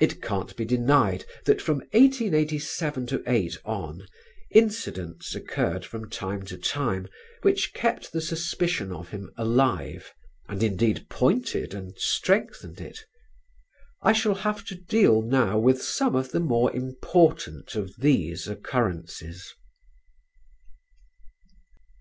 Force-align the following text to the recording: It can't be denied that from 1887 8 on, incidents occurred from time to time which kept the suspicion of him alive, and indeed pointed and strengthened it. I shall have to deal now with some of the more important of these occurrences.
It 0.00 0.20
can't 0.20 0.56
be 0.56 0.64
denied 0.64 1.26
that 1.44 1.62
from 1.62 1.76
1887 1.92 3.22
8 3.24 3.58
on, 3.64 4.08
incidents 4.50 5.36
occurred 5.36 5.84
from 5.86 6.10
time 6.10 6.44
to 6.46 6.58
time 6.58 7.06
which 7.42 7.72
kept 7.72 8.10
the 8.10 8.20
suspicion 8.20 8.90
of 8.90 9.10
him 9.10 9.30
alive, 9.36 10.12
and 10.48 10.60
indeed 10.60 11.08
pointed 11.08 11.72
and 11.72 11.96
strengthened 11.96 12.80
it. 12.80 12.98
I 14.02 14.12
shall 14.12 14.34
have 14.34 14.64
to 14.64 14.74
deal 14.74 15.22
now 15.22 15.60
with 15.60 15.80
some 15.80 16.16
of 16.16 16.32
the 16.32 16.40
more 16.40 16.74
important 16.74 17.76
of 17.76 17.94
these 17.98 18.48
occurrences. 18.48 19.54